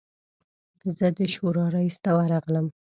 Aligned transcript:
زه 0.97 1.07
د 1.17 1.19
شورا 1.33 1.65
رییس 1.75 1.95
ته 2.03 2.11
ورغلم. 2.17 2.65